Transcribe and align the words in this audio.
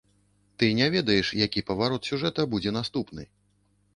Ты 0.61 0.69
не 0.79 0.85
ведаеш, 0.95 1.27
які 1.45 1.63
паварот 1.69 2.09
сюжэта 2.11 2.45
будзе 2.53 2.73
наступны. 2.79 3.23